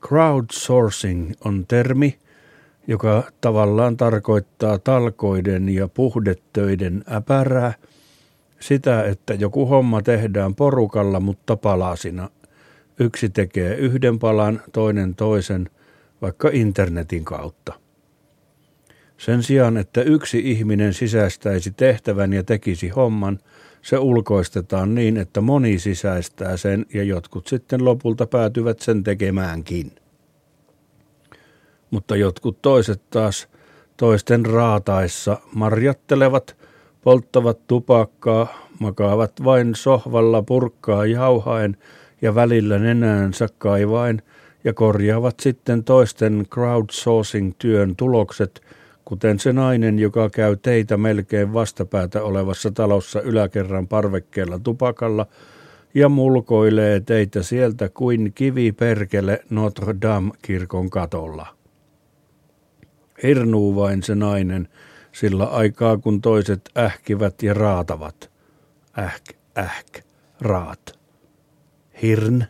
Crowdsourcing 0.00 1.32
on 1.44 1.64
termi, 1.68 2.18
joka 2.86 3.22
tavallaan 3.40 3.96
tarkoittaa 3.96 4.78
talkoiden 4.78 5.68
ja 5.68 5.88
puhdetöiden 5.88 7.04
äpärää, 7.12 7.74
sitä, 8.60 9.04
että 9.04 9.34
joku 9.34 9.66
homma 9.66 10.02
tehdään 10.02 10.54
porukalla, 10.54 11.20
mutta 11.20 11.56
palasina. 11.56 12.28
Yksi 13.00 13.28
tekee 13.28 13.74
yhden 13.74 14.18
palan, 14.18 14.62
toinen 14.72 15.14
toisen, 15.14 15.70
vaikka 16.22 16.50
internetin 16.52 17.24
kautta. 17.24 17.72
Sen 19.18 19.42
sijaan, 19.42 19.76
että 19.76 20.02
yksi 20.02 20.50
ihminen 20.50 20.94
sisäistäisi 20.94 21.70
tehtävän 21.70 22.32
ja 22.32 22.42
tekisi 22.42 22.88
homman, 22.88 23.38
se 23.82 23.98
ulkoistetaan 23.98 24.94
niin, 24.94 25.16
että 25.16 25.40
moni 25.40 25.78
sisäistää 25.78 26.56
sen 26.56 26.86
ja 26.94 27.02
jotkut 27.02 27.46
sitten 27.46 27.84
lopulta 27.84 28.26
päätyvät 28.26 28.80
sen 28.80 29.02
tekemäänkin. 29.04 29.92
Mutta 31.90 32.16
jotkut 32.16 32.62
toiset 32.62 33.02
taas 33.10 33.48
toisten 33.96 34.46
raataissa 34.46 35.38
marjattelevat, 35.54 36.56
polttavat 37.02 37.66
tupakkaa, 37.66 38.68
makaavat 38.78 39.32
vain 39.44 39.74
sohvalla 39.74 40.42
purkkaa 40.42 41.06
jauhaen 41.06 41.76
ja 42.22 42.34
välillä 42.34 42.78
nenäänsä 42.78 43.48
kaivaen 43.58 44.22
ja 44.64 44.72
korjaavat 44.72 45.40
sitten 45.40 45.84
toisten 45.84 46.46
crowdsourcing-työn 46.50 47.96
tulokset– 47.96 48.60
kuten 49.04 49.38
se 49.38 49.52
nainen, 49.52 49.98
joka 49.98 50.30
käy 50.30 50.56
teitä 50.56 50.96
melkein 50.96 51.52
vastapäätä 51.52 52.22
olevassa 52.22 52.70
talossa 52.70 53.20
yläkerran 53.22 53.88
parvekkeella 53.88 54.58
tupakalla 54.58 55.26
ja 55.94 56.08
mulkoilee 56.08 57.00
teitä 57.00 57.42
sieltä 57.42 57.88
kuin 57.88 58.32
kivi 58.34 58.72
perkele 58.72 59.44
Notre 59.50 59.94
Dame-kirkon 60.02 60.90
katolla. 60.90 61.46
Hirnuu 63.22 63.76
vain 63.76 64.02
se 64.02 64.14
nainen, 64.14 64.68
sillä 65.12 65.44
aikaa 65.44 65.98
kun 65.98 66.20
toiset 66.20 66.70
ähkivät 66.78 67.42
ja 67.42 67.54
raatavat. 67.54 68.30
Ähk, 68.98 69.24
ähk, 69.58 70.04
raat. 70.40 70.98
Hirn, 72.02 72.44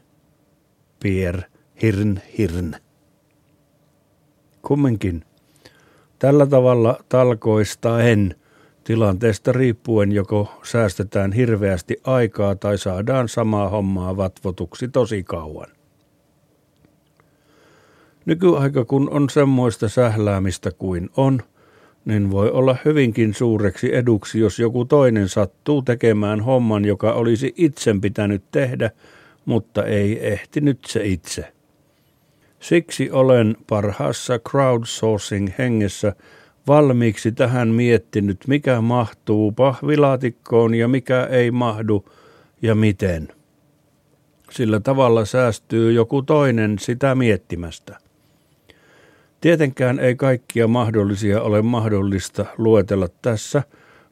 pier, 1.02 1.42
hirn, 1.82 2.20
hirn. 2.38 2.74
Kumminkin 4.62 5.24
Tällä 6.20 6.46
tavalla 6.46 6.98
talkoista 7.08 8.02
en 8.02 8.34
tilanteesta 8.84 9.52
riippuen 9.52 10.12
joko 10.12 10.48
säästetään 10.62 11.32
hirveästi 11.32 11.96
aikaa 12.04 12.54
tai 12.54 12.78
saadaan 12.78 13.28
samaa 13.28 13.68
hommaa 13.68 14.16
vatvotuksi 14.16 14.88
tosi 14.88 15.24
kauan. 15.24 15.66
Nykyaika 18.26 18.84
kun 18.84 19.10
on 19.10 19.30
semmoista 19.30 19.88
sähläämistä 19.88 20.70
kuin 20.70 21.10
on, 21.16 21.42
niin 22.04 22.30
voi 22.30 22.50
olla 22.50 22.76
hyvinkin 22.84 23.34
suureksi 23.34 23.94
eduksi, 23.94 24.41
jos 24.41 24.58
joku 24.58 24.84
toinen 24.84 25.28
sattuu 25.28 25.82
tekemään 25.82 26.41
homman, 26.41 26.84
joka 26.84 27.12
olisi 27.12 27.54
itsen 27.56 28.00
pitänyt 28.00 28.42
tehdä, 28.50 28.91
mutta 29.44 29.84
ei 29.84 30.26
ehtinyt 30.32 30.78
se 30.86 31.04
itse. 31.04 31.52
Siksi 32.61 33.11
olen 33.11 33.56
parhaassa 33.69 34.39
crowdsourcing 34.39 35.48
hengessä 35.58 36.12
valmiiksi 36.66 37.33
tähän 37.33 37.69
miettinyt, 37.69 38.39
mikä 38.47 38.80
mahtuu 38.80 39.53
pahvilaatikkoon 39.53 40.75
ja 40.75 40.88
mikä 40.88 41.25
ei 41.25 41.50
mahdu 41.50 42.05
ja 42.62 42.75
miten. 42.75 43.28
Sillä 44.50 44.81
tavalla 44.81 45.25
säästyy 45.25 45.92
joku 45.92 46.22
toinen 46.22 46.78
sitä 46.78 47.14
miettimästä. 47.14 47.98
Tietenkään 49.41 49.98
ei 49.98 50.16
kaikkia 50.16 50.69
mahdollisia 50.69 51.42
ole 51.42 51.62
mahdollista 51.62 52.47
luetella 52.58 53.08
tässä, 53.22 53.62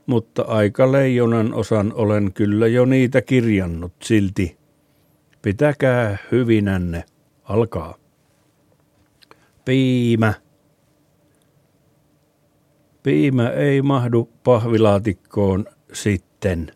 mutta 0.07 0.43
aika 0.43 0.93
leijonan 0.93 1.55
osan 1.55 1.93
olen 1.95 2.33
kyllä 2.33 2.67
jo 2.67 2.85
niitä 2.85 3.23
kirjannut 3.23 3.93
silti. 4.03 4.57
Pitäkää 5.43 6.19
hyvinänne. 6.33 7.05
Alkaa. 7.45 8.08
Piimä. 9.69 10.35
Piimä 13.03 13.49
ei 13.49 13.83
mahdu 13.83 14.29
pahvilaatikkoon 14.45 15.67
sitten. 15.93 16.73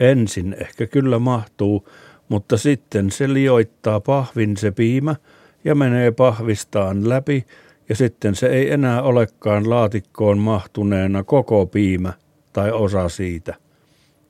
Ensin 0.00 0.56
ehkä 0.60 0.86
kyllä 0.86 1.18
mahtuu, 1.18 1.88
mutta 2.28 2.56
sitten 2.56 3.10
se 3.10 3.32
lioittaa 3.32 4.00
pahvin 4.00 4.56
se 4.56 4.70
piimä 4.70 5.16
ja 5.64 5.74
menee 5.74 6.10
pahvistaan 6.10 7.08
läpi 7.08 7.46
ja 7.88 7.96
sitten 7.96 8.34
se 8.34 8.46
ei 8.46 8.72
enää 8.72 9.02
olekaan 9.02 9.70
laatikkoon 9.70 10.38
mahtuneena 10.38 11.24
koko 11.24 11.66
piimä 11.66 12.12
tai 12.52 12.72
osa 12.72 13.08
siitä. 13.08 13.54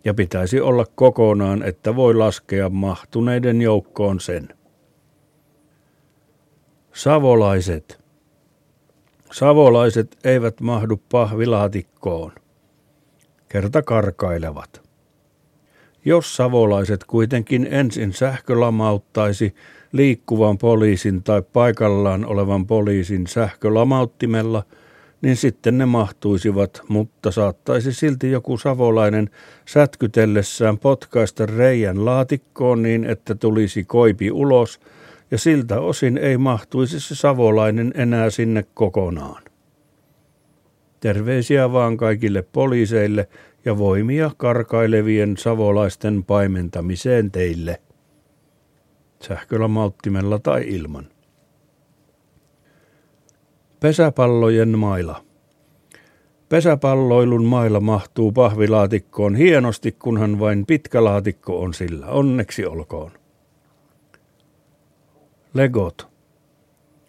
Ja 0.05 0.15
pitäisi 0.15 0.61
olla 0.61 0.85
kokonaan, 0.95 1.63
että 1.63 1.97
voi 1.97 2.15
laskea 2.15 2.71
mahtuneiden 2.71 3.63
joukkoon 3.63 4.21
sen. 4.21 4.56
Savolaiset. 6.97 8.01
Savolaiset 9.33 10.17
eivät 10.25 10.61
mahdu 10.61 11.01
pahvilaatikkoon. 11.13 12.33
Kerta 13.49 13.83
karkailevat. 13.83 14.83
Jos 16.05 16.37
savolaiset 16.37 17.05
kuitenkin 17.05 17.69
ensin 17.71 18.13
sähkölamauttaisi 18.13 19.55
liikkuvan 19.93 20.59
poliisin 20.59 21.23
tai 21.23 21.43
paikallaan 21.53 22.27
olevan 22.27 22.67
poliisin 22.67 23.27
sähkölamauttimella, 23.27 24.63
niin 25.23 25.37
sitten 25.37 25.79
ne 25.79 25.87
mahtuisivat, 25.87 26.83
mutta 26.89 27.31
saattaisi 27.31 27.93
silti 27.93 28.31
joku 28.31 28.59
savolainen 28.59 29.31
sätkytellessään 29.69 30.79
potkaista 30.79 31.47
reijän 31.47 32.05
laatikkoon 32.05 32.83
niin, 32.83 33.05
että 33.05 33.35
tulisi 33.35 33.85
koipi 33.85 34.31
ulos– 34.31 34.81
ja 35.31 35.39
siltä 35.39 35.81
osin 35.81 36.19
ei 36.19 36.39
mahtuisi 36.39 37.01
se 37.01 37.15
savolainen 37.15 37.93
enää 37.97 38.31
sinne 38.31 38.65
kokonaan. 38.75 39.43
Terveisiä 41.01 41.73
vaan 41.73 41.97
kaikille 41.97 42.43
poliiseille 42.43 43.29
ja 43.65 43.79
voimia 43.79 44.31
karkailevien 44.37 45.37
savolaisten 45.37 46.25
paimentamiseen 46.25 47.31
teille. 47.31 47.81
Sähkölamalttimella 49.23 50.39
tai 50.39 50.65
ilman. 50.69 51.07
Pesäpallojen 53.81 54.79
maila. 54.79 55.25
Pesäpalloilun 56.49 57.45
mailla 57.45 57.81
mahtuu 57.81 58.33
pahvilaatikkoon 58.33 59.35
hienosti, 59.35 59.93
kunhan 59.93 60.39
vain 60.39 60.67
pitkä 60.67 61.05
laatikko 61.05 61.61
on 61.61 61.75
sillä. 61.75 62.07
Onneksi 62.07 62.67
olkoon. 62.67 63.11
Legot. 65.57 66.09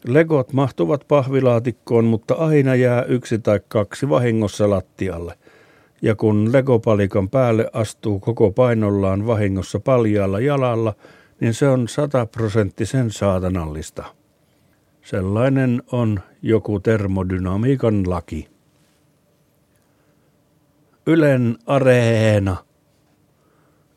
Legot 0.07 0.53
mahtuvat 0.53 1.05
pahvilaatikkoon, 1.07 2.05
mutta 2.05 2.33
aina 2.33 2.75
jää 2.75 3.03
yksi 3.03 3.39
tai 3.39 3.59
kaksi 3.67 4.09
vahingossa 4.09 4.69
lattialle. 4.69 5.37
Ja 6.01 6.15
kun 6.15 6.53
legopalikan 6.53 7.29
päälle 7.29 7.69
astuu 7.73 8.19
koko 8.19 8.51
painollaan 8.51 9.27
vahingossa 9.27 9.79
paljaalla 9.79 10.39
jalalla, 10.39 10.93
niin 11.39 11.53
se 11.53 11.67
on 11.67 11.87
sataprosenttisen 11.87 13.11
saatanallista. 13.11 14.03
Sellainen 15.01 15.83
on 15.91 16.19
joku 16.41 16.79
termodynamiikan 16.79 18.09
laki. 18.09 18.47
Ylen 21.05 21.57
areena– 21.65 22.57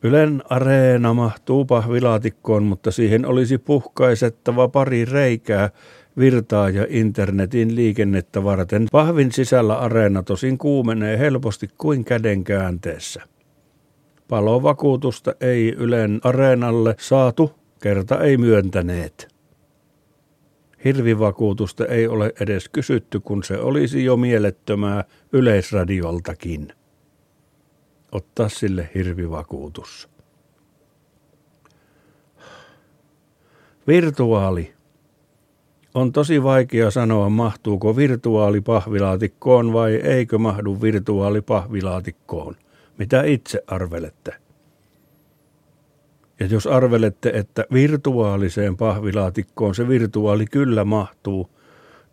Ylen 0.02 0.42
areena 0.50 1.14
mahtuu 1.14 1.64
pahvilaatikkoon, 1.64 2.62
mutta 2.62 2.90
siihen 2.90 3.26
olisi 3.26 3.58
puhkaisettava 3.58 4.68
pari 4.68 5.04
reikää 5.04 5.70
virtaa 6.18 6.70
ja 6.70 6.86
internetin 6.88 7.76
liikennettä 7.76 8.44
varten. 8.44 8.86
Pahvin 8.92 9.32
sisällä 9.32 9.78
areena 9.78 10.22
tosin 10.22 10.58
kuumenee 10.58 11.18
helposti 11.18 11.68
kuin 11.78 12.04
käden 12.04 12.44
käänteessä. 12.44 13.22
Palovakuutusta 14.28 15.34
ei 15.40 15.74
Ylen 15.78 16.20
areenalle 16.24 16.94
saatu, 17.00 17.52
kerta 17.82 18.20
ei 18.20 18.36
myöntäneet. 18.36 19.28
Hirvivakuutusta 20.84 21.86
ei 21.86 22.08
ole 22.08 22.32
edes 22.40 22.68
kysytty, 22.68 23.20
kun 23.20 23.44
se 23.44 23.58
olisi 23.58 24.04
jo 24.04 24.16
mielettömää 24.16 25.04
yleisradioltakin 25.32 26.72
ottaa 28.12 28.48
sille 28.48 28.90
hirvivakuutus. 28.94 30.08
Virtuaali. 33.86 34.72
On 35.94 36.12
tosi 36.12 36.42
vaikea 36.42 36.90
sanoa, 36.90 37.28
mahtuuko 37.28 37.96
virtuaali 37.96 38.60
pahvilaatikkoon 38.60 39.72
vai 39.72 39.94
eikö 39.94 40.38
mahdu 40.38 40.82
virtuaali 40.82 41.40
pahvilaatikkoon. 41.40 42.56
Mitä 42.98 43.22
itse 43.22 43.62
arvelette? 43.66 44.34
Ja 46.40 46.46
jos 46.46 46.66
arvelette, 46.66 47.32
että 47.34 47.64
virtuaaliseen 47.72 48.76
pahvilaatikkoon 48.76 49.74
se 49.74 49.88
virtuaali 49.88 50.46
kyllä 50.46 50.84
mahtuu, 50.84 51.50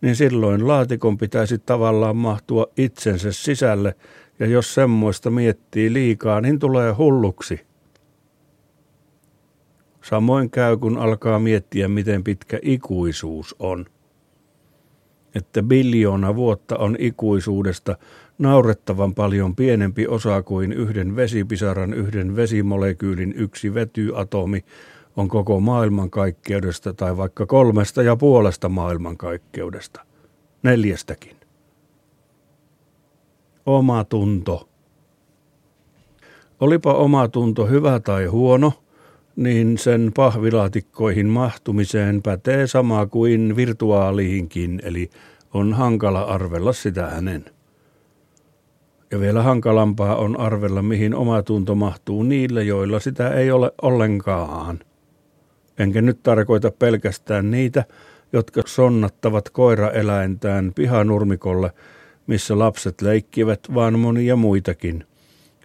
niin 0.02 0.16
silloin 0.16 0.68
laatikon 0.68 1.18
pitäisi 1.18 1.58
tavallaan 1.58 2.18
mahtua 2.18 2.68
itsensä 2.78 3.32
sisälle, 3.32 3.96
ja 4.40 4.46
jos 4.46 4.74
semmoista 4.74 5.30
miettii 5.30 5.94
liikaa, 5.94 6.42
niin 6.42 6.60
tulee 6.60 6.92
hulluksi. 6.92 7.60
Samoin 10.04 10.50
käy, 10.50 10.78
kun 10.78 10.98
alkaa 10.98 11.40
miettiä, 11.40 11.88
miten 11.88 12.24
pitkä 12.24 12.60
ikuisuus 12.62 13.56
on. 13.60 13.86
Että 15.36 15.64
biljoona 15.64 16.36
vuotta 16.36 16.78
on 16.78 16.96
ikuisuudesta 17.00 17.98
naurettavan 18.38 19.16
paljon 19.16 19.56
pienempi 19.56 20.08
osa 20.08 20.44
kuin 20.44 20.72
yhden 20.72 21.16
vesipisaran 21.16 21.94
yhden 21.94 22.36
vesimolekyylin 22.36 23.34
yksi 23.38 23.74
vetyatomi 23.74 24.64
on 25.18 25.28
koko 25.28 25.60
maailmankaikkeudesta 25.60 26.94
tai 26.94 27.18
vaikka 27.18 27.46
kolmesta 27.46 28.04
ja 28.04 28.16
puolesta 28.16 28.70
maailmankaikkeudesta. 28.70 30.02
Neljästäkin. 30.64 31.37
Oma 33.68 34.04
tunto. 34.04 34.70
Olipa 36.60 36.94
oma 36.94 37.28
tunto 37.28 37.66
hyvä 37.66 38.00
tai 38.00 38.26
huono, 38.26 38.74
niin 39.36 39.78
sen 39.78 40.12
pahvilaatikkoihin 40.16 41.28
mahtumiseen 41.28 42.22
pätee 42.22 42.68
sama 42.68 43.06
kuin 43.06 43.56
virtuaaliinkin, 43.56 44.82
eli 44.84 45.10
on 45.54 45.74
hankala 45.74 46.22
arvella 46.22 46.74
sitä 46.74 47.08
hänen. 47.08 47.46
Ja 49.12 49.20
vielä 49.20 49.44
hankalampaa 49.44 50.16
on 50.16 50.40
arvella, 50.40 50.82
mihin 50.82 51.16
oma 51.16 51.44
tunto 51.44 51.76
mahtuu 51.76 52.24
niille, 52.24 52.64
joilla 52.64 53.00
sitä 53.00 53.30
ei 53.30 53.52
ole 53.52 53.72
ollenkaan. 53.82 54.80
Enkä 55.78 56.02
nyt 56.02 56.24
tarkoita 56.24 56.72
pelkästään 56.72 57.52
niitä, 57.52 57.84
jotka 58.34 58.62
sonnattavat 58.66 59.50
koiraeläintään 59.50 60.72
pihanurmikolle, 60.76 61.72
missä 62.28 62.60
lapset 62.60 63.02
leikkivät, 63.02 63.60
vaan 63.74 64.00
monia 64.00 64.36
muitakin. 64.36 65.04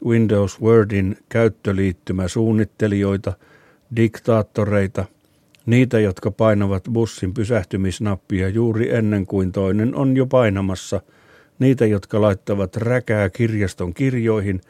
Windows 0.05 0.61
Wordin 0.61 1.17
käyttöliittymäsuunnittelijoita, 1.29 3.33
diktaattoreita, 3.97 5.05
niitä, 5.67 6.01
jotka 6.01 6.31
painavat 6.31 6.85
bussin 6.93 7.35
pysähtymisnappia 7.35 8.49
juuri 8.49 8.95
ennen 8.95 9.27
kuin 9.27 9.53
toinen 9.53 9.95
on 9.95 10.17
jo 10.17 10.27
painamassa– 10.27 11.01
niitä, 11.63 11.87
jotka 11.87 12.21
laittavat 12.21 12.77
räkää 12.77 13.31
kirjaston 13.31 13.95
kirjoihin, 13.95 14.61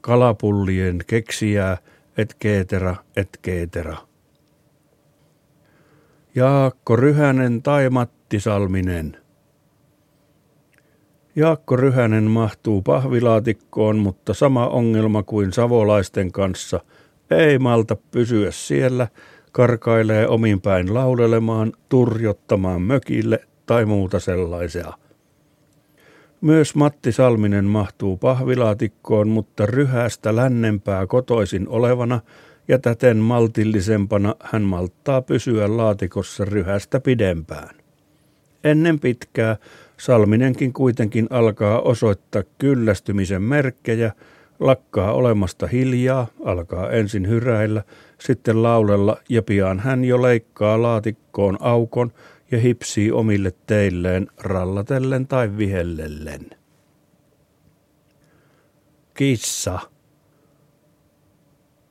kalapullien 0.00 0.98
keksijää, 1.06 1.78
et 2.16 2.36
keetera, 2.38 2.96
et 3.16 3.38
keetera. 3.42 3.96
Jaakko 6.34 6.96
Ryhänen 6.96 7.62
tai 7.62 7.90
Matti 7.90 8.40
Salminen. 8.40 9.16
Jaakko 11.36 11.76
Ryhänen 11.76 12.24
mahtuu 12.24 12.82
pahvilaatikkoon, 12.82 13.98
mutta 13.98 14.34
sama 14.34 14.66
ongelma 14.66 15.22
kuin 15.22 15.52
savolaisten 15.52 16.32
kanssa. 16.32 16.80
Ei 17.30 17.58
malta 17.58 17.96
pysyä 18.10 18.50
siellä, 18.50 19.08
karkailee 19.52 20.28
omin 20.28 20.60
päin 20.60 20.94
laulelemaan, 20.94 21.72
turjottamaan 21.88 22.82
mökille 22.82 23.40
tai 23.66 23.84
muuta 23.84 24.20
sellaisea. 24.20 24.92
Myös 26.40 26.74
Matti 26.74 27.12
Salminen 27.12 27.64
mahtuu 27.64 28.16
pahvilaatikkoon, 28.16 29.28
mutta 29.28 29.66
ryhästä 29.66 30.36
lännempää 30.36 31.06
kotoisin 31.06 31.68
olevana 31.68 32.20
ja 32.68 32.78
täten 32.78 33.16
maltillisempana 33.16 34.34
hän 34.40 34.62
malttaa 34.62 35.22
pysyä 35.22 35.76
laatikossa 35.76 36.44
ryhästä 36.44 37.00
pidempään. 37.00 37.74
Ennen 38.64 39.00
pitkää 39.00 39.56
Salminenkin 40.02 40.72
kuitenkin 40.72 41.26
alkaa 41.30 41.80
osoittaa 41.80 42.42
kyllästymisen 42.58 43.42
merkkejä, 43.42 44.12
lakkaa 44.60 45.12
olemasta 45.12 45.66
hiljaa, 45.66 46.26
alkaa 46.44 46.90
ensin 46.90 47.28
hyräillä, 47.28 47.82
sitten 48.20 48.62
laulella 48.62 49.16
ja 49.28 49.42
pian 49.42 49.80
hän 49.80 50.04
jo 50.04 50.22
leikkaa 50.22 50.82
laatikkoon 50.82 51.56
aukon, 51.60 52.12
ja 52.50 52.58
hipsii 52.58 53.12
omille 53.12 53.52
teilleen 53.66 54.26
rallatellen 54.38 55.26
tai 55.26 55.56
vihellellen. 55.56 56.50
Kissa. 59.14 59.78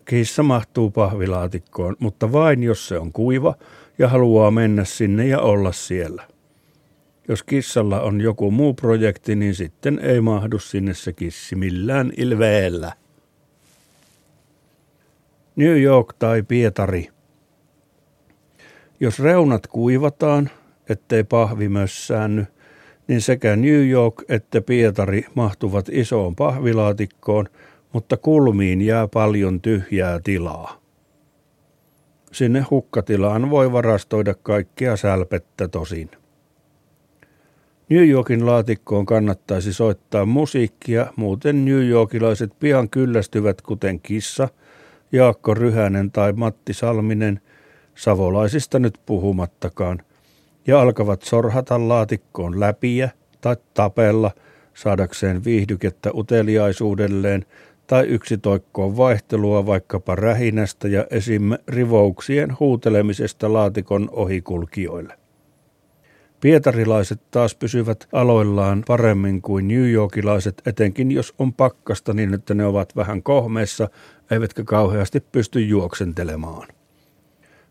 Kissa 0.05 0.43
mahtuu 0.43 0.91
pahvilaatikkoon, 0.91 1.95
mutta 1.99 2.31
vain 2.31 2.63
jos 2.63 2.87
se 2.87 2.99
on 2.99 3.13
kuiva 3.13 3.55
ja 3.97 4.07
haluaa 4.07 4.51
mennä 4.51 4.85
sinne 4.85 5.27
ja 5.27 5.39
olla 5.39 5.71
siellä. 5.71 6.23
Jos 7.27 7.43
kissalla 7.43 8.01
on 8.01 8.21
joku 8.21 8.51
muu 8.51 8.73
projekti, 8.73 9.35
niin 9.35 9.55
sitten 9.55 9.99
ei 9.99 10.21
mahdu 10.21 10.59
sinne 10.59 10.93
se 10.93 11.13
kissi 11.13 11.55
millään 11.55 12.11
ilveellä. 12.17 12.93
New 15.55 15.81
York 15.81 16.13
tai 16.19 16.43
Pietari– 16.43 17.07
jos 19.01 19.19
reunat 19.19 19.67
kuivataan, 19.67 20.49
ettei 20.89 21.23
pahvi 21.23 21.69
mössäänny, 21.69 22.45
niin 23.07 23.21
sekä 23.21 23.55
New 23.55 23.89
York 23.89 24.23
että 24.29 24.61
Pietari 24.61 25.25
mahtuvat 25.35 25.89
isoon 25.91 26.35
pahvilaatikkoon, 26.35 27.45
mutta 27.93 28.17
kulmiin 28.17 28.81
jää 28.81 29.07
paljon 29.07 29.61
tyhjää 29.61 30.19
tilaa. 30.23 30.81
Sinne 32.31 32.65
hukkatilaan 32.71 33.49
voi 33.49 33.71
varastoida 33.71 34.33
kaikkea 34.33 34.97
sälpettä 34.97 35.67
tosin. 35.67 36.09
New 37.91 38.09
Yorkin 38.09 38.45
laatikkoon 38.45 39.05
kannattaisi 39.05 39.73
soittaa 39.73 40.25
musiikkia, 40.25 41.13
muuten 41.15 41.65
New 41.65 41.87
Yorkilaiset 41.87 42.51
pian 42.59 42.89
kyllästyvät 42.89 43.61
kuten 43.61 43.99
kissa, 43.99 44.47
Jaakko 45.11 45.53
Ryhänen 45.53 46.11
tai 46.11 46.33
Matti 46.33 46.73
Salminen– 46.73 47.39
savolaisista 47.95 48.79
nyt 48.79 48.99
puhumattakaan, 49.05 50.01
ja 50.67 50.81
alkavat 50.81 51.21
sorhata 51.21 51.87
laatikkoon 51.87 52.59
läpiä 52.59 53.09
tai 53.41 53.55
tapella 53.73 54.31
saadakseen 54.73 55.43
viihdykettä 55.43 56.11
uteliaisuudelleen 56.13 57.45
tai 57.87 58.05
yksitoikkoon 58.05 58.97
vaihtelua 58.97 59.65
vaikkapa 59.65 60.15
rähinästä 60.15 60.87
ja 60.87 61.05
esim. 61.09 61.43
rivouksien 61.67 62.59
huutelemisesta 62.59 63.53
laatikon 63.53 64.09
ohikulkijoille. 64.11 65.20
Pietarilaiset 66.41 67.21
taas 67.31 67.55
pysyvät 67.55 68.07
aloillaan 68.13 68.83
paremmin 68.87 69.41
kuin 69.41 69.67
New 69.67 69.91
Yorkilaiset, 69.91 70.61
etenkin 70.65 71.11
jos 71.11 71.33
on 71.39 71.53
pakkasta 71.53 72.13
niin, 72.13 72.33
että 72.33 72.53
ne 72.53 72.65
ovat 72.65 72.95
vähän 72.95 73.23
kohmeessa, 73.23 73.89
eivätkä 74.31 74.63
kauheasti 74.63 75.19
pysty 75.19 75.61
juoksentelemaan. 75.61 76.67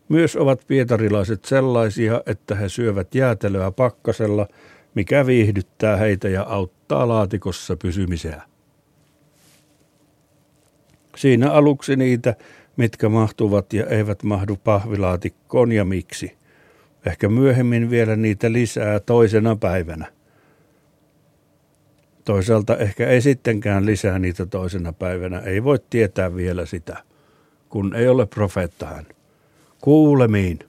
Myös 0.09 0.35
ovat 0.35 0.61
pietarilaiset 0.67 1.45
sellaisia, 1.45 2.21
että 2.25 2.55
he 2.55 2.69
syövät 2.69 3.15
jäätelöä 3.15 3.71
pakkasella, 3.71 4.47
mikä 4.95 5.25
viihdyttää 5.25 5.97
heitä 5.97 6.29
ja 6.29 6.43
auttaa 6.43 7.07
laatikossa 7.07 7.77
pysymiseen. 7.77 8.41
Siinä 11.15 11.51
aluksi 11.51 11.95
niitä, 11.95 12.35
mitkä 12.77 13.09
mahtuvat 13.09 13.73
ja 13.73 13.85
eivät 13.85 14.23
mahdu 14.23 14.57
pahvilaatikkoon 14.63 15.71
ja 15.71 15.85
miksi. 15.85 16.40
Ehkä 17.05 17.29
myöhemmin 17.29 17.89
vielä 17.89 18.15
niitä 18.15 18.51
lisää 18.51 18.99
toisena 18.99 19.55
päivänä. 19.55 20.05
Toisaalta 22.25 22.77
ehkä 22.77 23.07
ei 23.07 23.21
sittenkään 23.21 23.85
lisää 23.85 24.19
niitä 24.19 24.45
toisena 24.45 24.93
päivänä. 24.93 25.39
Ei 25.39 25.63
voi 25.63 25.79
tietää 25.89 26.35
vielä 26.35 26.65
sitä, 26.65 26.97
kun 27.69 27.95
ei 27.95 28.07
ole 28.07 28.25
profeetta 28.25 28.85
hän. 28.85 29.05
Kuulemiin. 29.81 30.59